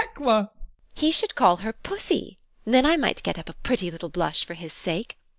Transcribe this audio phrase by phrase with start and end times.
[0.01, 0.49] TEKLA.
[0.95, 4.55] He should call her Pussy then I might get up a pretty little blush for
[4.55, 5.15] his sake.